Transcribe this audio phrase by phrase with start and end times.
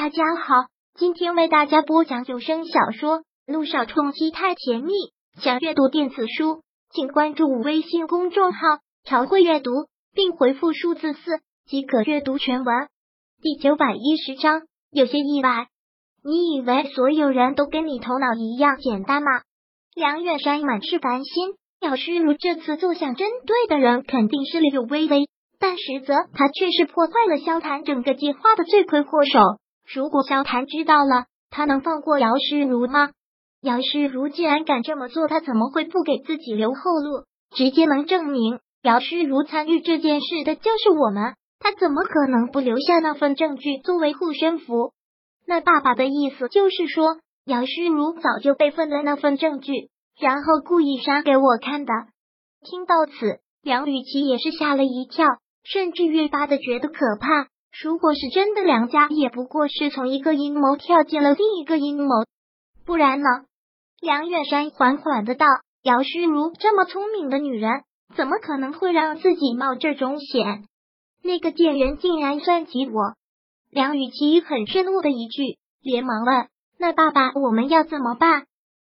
[0.00, 0.54] 大家好，
[0.94, 4.92] 今天为大家播讲有声小说《路上冲击太甜蜜》。
[5.42, 8.60] 想阅读电子书，请关注微信公众号
[9.02, 9.72] “朝会阅读”，
[10.14, 12.86] 并回复数字四即可阅读全文。
[13.42, 15.66] 第九百一十章，有些意外。
[16.22, 19.42] 你以为所有人都跟你头脑一样简单吗？
[19.96, 25.28] 梁远山满是烦心，姚诗如这次就想针对的人肯定是柳微微，
[25.58, 29.40] 但实则他却是破坏了萧谈整个计划的罪魁祸首。
[29.94, 33.10] 如果萧谈知道了，他能放过姚诗如吗？
[33.62, 37.24] 姚诗如既然敢这么做，他怎么会不给自己留后路？
[37.56, 44.92] 直接能证明姚诗如参与这件事的就是我们，他怎么可能不留下那份证据作为护身符？
[45.46, 47.16] 那爸爸的意思就是说，
[47.46, 49.88] 姚诗如早就备份了那份证据，
[50.20, 51.92] 然后故意删给我看的。
[52.62, 55.26] 听到此，梁雨琪也是吓了一跳，
[55.64, 57.48] 甚至越发的觉得可怕。
[57.80, 62.24] 如果是真的，梁家也不过是从一个阴谋跳进了另一个阴谋，
[62.84, 63.28] 不然呢？
[64.00, 65.46] 梁远山缓缓的道
[65.84, 67.82] ：“姚诗如这么聪明的女人，
[68.16, 70.64] 怎么可能会让自己冒这种险？
[71.22, 73.14] 那个贱人竟然算计我！”
[73.70, 76.48] 梁雨琪很愤怒的一句，连忙问
[76.80, 78.46] ：“那爸爸，我们要怎么办？”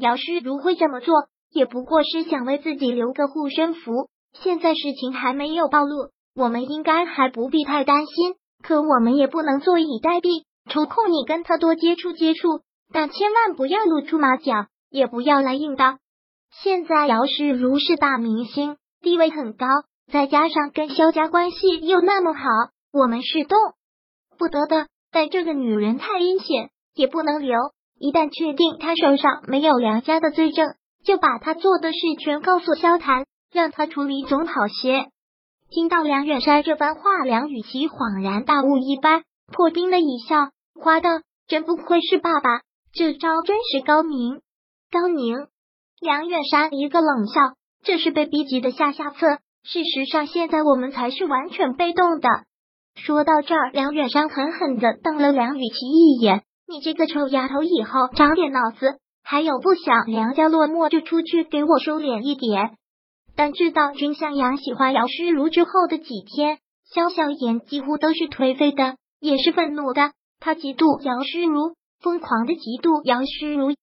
[0.00, 4.08] 姚诗如会这么做，也不过是想为自己留个护身符。
[4.32, 8.36] 现在事情还没有暴露，我们应该还不必太担心。
[8.62, 12.60] 可我们也不能坐以待毙，抽空你跟他多接触接触，
[12.92, 15.98] 但千万不要露出马脚，也不要来硬的。
[16.62, 19.66] 现在姚氏如是大明星，地位很高，
[20.12, 22.42] 再加上跟萧家关系又那么好，
[22.92, 23.58] 我们是动
[24.36, 24.86] 不得的。
[25.12, 27.56] 但这个女人太阴险，也不能留。
[27.98, 30.74] 一旦确定她手上没有梁家的罪证，
[31.04, 35.08] 就把她做的事全告诉萧谈，让他处理总好些。
[35.72, 41.08] 听到梁远山这番话，梁雨琪恍然大悟一般，破冰的一笑，夸道
[41.46, 42.62] ：“真不愧是爸爸，
[42.92, 44.40] 这招真是高明。”
[44.90, 45.46] 高明。
[46.00, 47.40] 梁远山一个冷笑，
[47.84, 49.38] 这是被逼急的下下策。
[49.62, 52.28] 事实上，现在我们才是完全被动的。
[52.96, 58.98] 说到这儿，梁远山狠狠的瞪了梁雨琪一眼：“你这个臭丫头，以后长点脑子！
[59.22, 62.72] 还有，不想梁家落寞，就出去给我收敛一点。”
[63.40, 66.58] 但知道君向阳喜欢姚诗如之后的几天，
[66.92, 70.12] 萧小言几乎都是颓废的，也是愤怒的。
[70.40, 73.74] 他嫉妒姚诗如，疯狂的嫉妒姚诗如。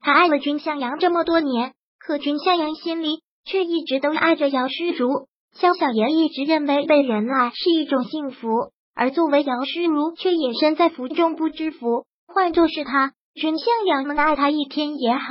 [0.00, 5.28] 他爱了君向阳这么多年，可君向阳心里却一直都爱着姚诗如。
[5.52, 8.48] 萧小言一直认为被人爱是一种幸福，
[8.96, 12.04] 而作为姚诗如，却也身在福中不知福。
[12.26, 15.28] 换作是他，君向阳能爱他一天也好。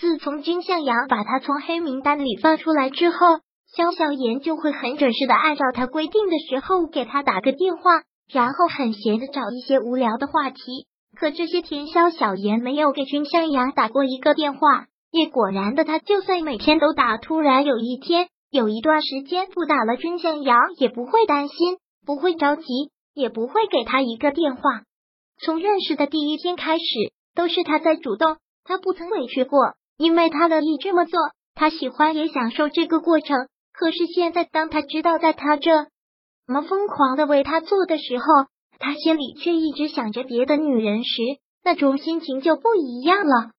[0.00, 3.16] 自从君向阳把他从黑名单里放出来之后，
[3.76, 10.60] 肖小言就会很准时的按照他规定的时候给他打个电话，然后很闲的找一些无聊的话题。
[11.16, 22.64] 可这些天，肖小言没有给君向阳打过一个电话，也果然的，他就算每天都打，突然有一天有一段时间不打了，君向阳也不会担心，不会着急，
[23.14, 24.62] 也不会给他一个电话。
[25.40, 26.84] 从认识的第一天开始，
[27.36, 29.60] 都是他在主动，他不曾委屈过。
[29.96, 31.18] 因为他乐意这么做，
[31.54, 33.48] 他喜欢也享受这个过程。
[33.72, 35.70] 可是现在，当他知道在他这
[36.46, 38.24] 么疯狂的为他做的时候，
[38.78, 41.22] 他心里却一直想着别的女人时，
[41.64, 43.50] 那种心情就不一样了。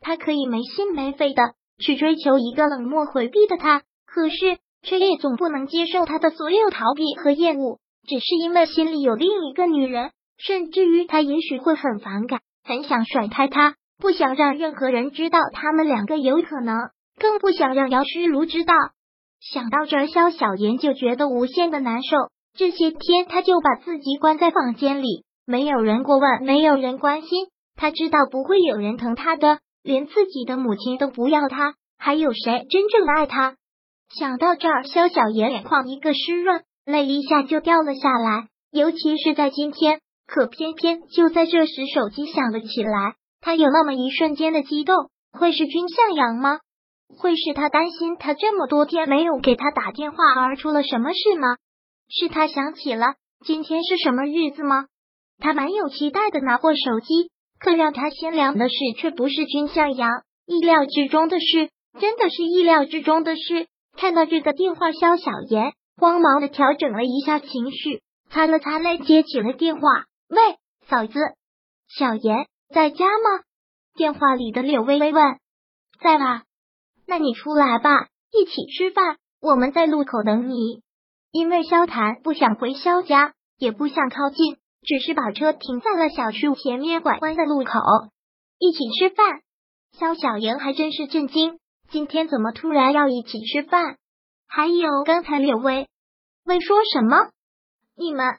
[0.00, 13.76] 他可以没心没肺的去追求一个冷漠回避的他，可是却也总不能接受他的所有逃避和厌恶，只是因为心里有另一个女人，甚至于他也许会很反感，很想甩开他。
[14.04, 18.74] 不想让任何人知道他们两个有可能，更不想让姚诗如知道。
[19.40, 22.18] 想到这儿，萧小言就觉得无限的难受。
[22.54, 27.46] 这些天，他就把自己关在房间里，没有人过问，没有人关心。
[27.76, 33.56] 他知道不会有人疼他的，连自己的母亲都不要他，还有谁真正爱他？
[34.14, 38.48] 想到这儿，萧小言眼眶一个湿润，泪一下就掉了下来。
[38.70, 43.14] 尤其是在今天，可偏偏就在这时，手机响了起来。
[43.44, 46.60] 他有那么一瞬间的激动，会是君向阳吗？
[47.18, 51.56] 会是他担心他这么多天没有给他打电话而出了什么事吗？
[52.08, 54.86] 是他想起了今天是什么日子吗？
[55.38, 57.30] 他蛮有期待的拿过手机，
[57.60, 61.68] 可让他心凉的事却不是君向阳意料之中的事，
[62.00, 63.66] 真的是意料之中的事。
[63.94, 68.00] 看到这个电话，肖小言慌忙的调整了一下情绪，
[68.30, 69.82] 擦了擦泪，接起了电话。
[70.30, 70.56] 喂，
[70.88, 71.20] 嫂子，
[71.88, 72.46] 小言。
[72.72, 73.44] 在家吗？
[73.94, 75.38] 电话里的柳微微问。
[76.00, 76.44] 在吧？
[77.06, 79.18] 那你出来吧，一起吃饭。
[79.40, 80.82] 我们在路口等你。
[81.30, 87.80] 因为萧谈不想回萧家，也不想靠近，只是把车停在了小区前面拐弯的路口。
[88.58, 89.42] 一起吃饭，
[89.92, 91.58] 萧小妍还真是震惊，
[91.90, 93.98] 今天怎么突然要一起吃饭？
[94.46, 95.88] 还有刚才柳薇
[96.44, 97.30] 薇说什么？
[97.96, 98.38] 你们？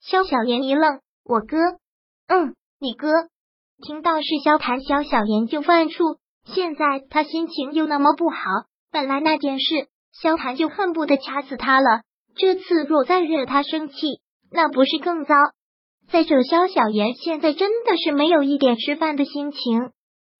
[0.00, 1.56] 萧小妍一愣，我哥，
[2.28, 3.08] 嗯，你哥。
[3.86, 6.16] 听到是萧谈，萧小妍就犯怵。
[6.46, 8.38] 现在他心情又那么不好，
[8.90, 12.00] 本来那件事，萧谈就恨不得掐死他了。
[12.34, 13.94] 这次若再惹他生气，
[14.50, 15.34] 那不是更糟？
[16.10, 19.90] 再者，萧小妍现在真的是没有一点吃饭的心情。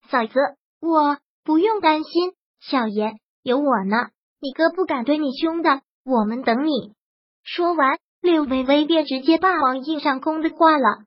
[0.09, 0.39] 嫂子，
[0.81, 2.33] 我不用担心，
[2.63, 3.13] 小妍
[3.43, 4.09] 有我呢，
[4.41, 5.83] 你哥不敢对你凶的。
[6.03, 6.95] 我们等你。
[7.43, 11.05] 说完，柳微微便直接霸王硬上弓的挂了。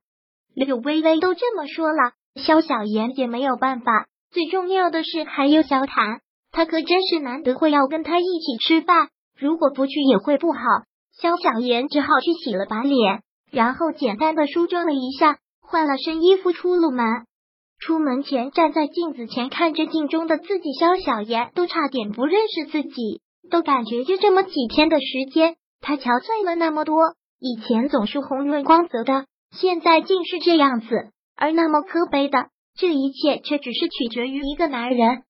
[0.53, 4.07] 柳微微都这么说了，萧小妍也没有办法。
[4.31, 10.59] 最重要的是还有萧谈，他可真是难得会要跟他一起吃饭，如果不去也会不好。
[11.19, 17.05] 萧小妍只好去洗了把脸，然后简单的梳妆了一下，换了身衣服出了门。
[17.79, 26.97] 出门前站在镜子前看着镜中的自己，萧小妍都差点不认识自己，都感觉就这么几天的时间，他憔悴了那么多。
[27.39, 30.87] 以前总是红润光泽的，现在竟是这样子，
[31.37, 32.49] 而那么可悲的。
[32.75, 35.23] 这一切却只是取决于一个男人。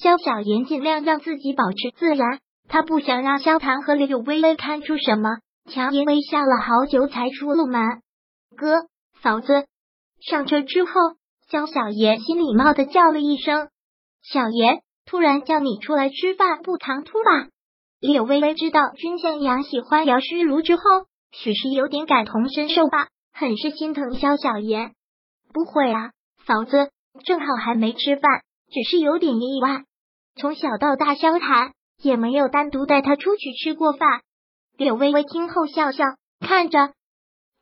[0.00, 7.80] 萧小妍尽量让自己保持自然，她不想让萧唐和柳微微看出什么，强颜微笑了好久才出了门。
[8.56, 8.86] 哥，
[9.22, 9.66] 嫂子，
[10.20, 10.92] 上车之后，
[11.50, 13.68] 萧小妍心礼貌的叫了一声
[14.22, 17.48] ：“小妍，突然叫你出来吃饭，不唐突吧？”
[18.00, 20.82] 柳微微知道君向阳喜欢姚诗如之后，
[21.32, 24.92] 许是有点感同身受吧，很是心疼萧小妍。
[25.54, 26.10] 不会啊。
[26.46, 26.90] 嫂子
[27.24, 29.84] 正好还没吃饭，只是有点意外。
[30.34, 31.72] 从小到大，萧谈
[32.02, 34.20] 也没有单独带他出去吃过饭。
[34.76, 36.04] 柳微微听后笑笑，
[36.40, 36.92] 看着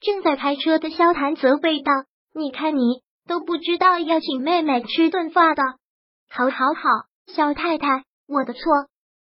[0.00, 1.92] 正在开车的萧谈，责备道
[2.34, 5.62] ：“你看你都不知道要请妹妹吃顿饭的。”
[6.30, 6.88] 好，好，好，
[7.26, 8.62] 萧太太，我的错。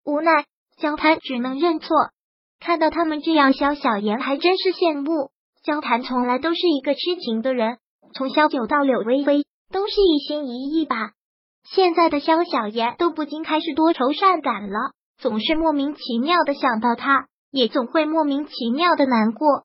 [0.05, 0.45] 无奈，
[0.77, 1.97] 萧谈只能认错。
[2.61, 5.31] 看到他们这样，萧小妍还真是羡慕。
[5.65, 7.79] 萧谈从来都是一个痴情的人。
[8.15, 11.13] 从萧九到柳微微，都是一心一意吧。
[11.65, 19.65] 现在的萧小妍都不禁开始多愁善感了，总是莫名其妙的想到他，也总会莫名其妙的难过。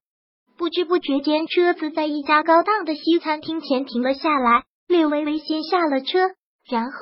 [0.57, 4.63] 不知不觉间，车子在一家高档的西餐厅前停了下来。
[4.87, 6.19] 柳微微先下了车，
[6.69, 6.99] 然后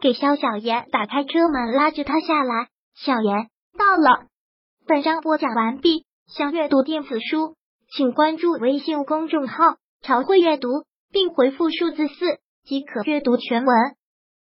[0.00, 2.68] 给萧小妍打开车门，拉着她下来。
[2.94, 3.48] 小妍
[3.78, 4.26] 到了。
[4.86, 6.04] 本章播讲完毕。
[6.26, 7.54] 想阅读电子书，
[7.94, 9.76] 请关注微信公众号。
[10.06, 12.14] 朝会阅读，并回复数字四
[12.64, 13.76] 即可阅读全文。